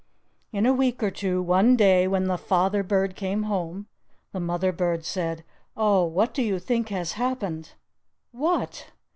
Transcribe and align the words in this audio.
In 0.51 0.65
a 0.65 0.73
week 0.73 1.03
or 1.03 1.11
two, 1.11 1.43
one 1.43 1.75
day, 1.75 2.07
when 2.07 2.23
the 2.23 2.35
father 2.39 2.81
bird 2.81 3.15
came 3.15 3.43
home, 3.43 3.85
the 4.31 4.39
mother 4.39 4.71
bird 4.71 5.05
said, 5.05 5.43
"Oh, 5.77 6.05
what 6.05 6.33
do 6.33 6.41
you 6.41 6.57
think 6.57 6.89
has 6.89 7.11
happened?" 7.11 7.73
"What?" 8.31 8.87